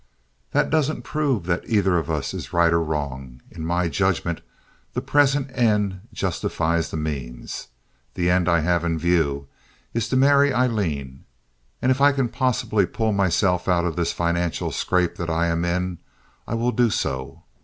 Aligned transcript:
"That 0.49 0.71
doesn't 0.71 1.03
prove 1.03 1.45
that 1.45 1.69
either 1.69 1.95
of 1.95 2.09
us 2.09 2.33
is 2.33 2.51
right 2.53 2.73
or 2.73 2.81
wrong. 2.81 3.39
In 3.51 3.63
my 3.63 3.87
judgment 3.87 4.41
the 4.93 4.99
present 5.03 5.51
end 5.55 5.99
justifies 6.11 6.89
the 6.89 6.97
means. 6.97 7.67
The 8.15 8.27
end 8.27 8.49
I 8.49 8.61
have 8.61 8.83
in 8.83 8.97
view 8.97 9.47
is 9.93 10.09
to 10.09 10.17
marry 10.17 10.51
Aileen. 10.51 11.25
If 11.83 12.01
I 12.01 12.13
can 12.13 12.29
possibly 12.29 12.87
pull 12.87 13.13
myself 13.13 13.67
out 13.67 13.85
of 13.85 13.95
this 13.95 14.11
financial 14.11 14.71
scrape 14.71 15.17
that 15.17 15.29
I 15.29 15.45
am 15.45 15.63
in 15.63 15.99
I 16.47 16.55
will 16.55 16.71
do 16.71 16.89
so. 16.89 17.43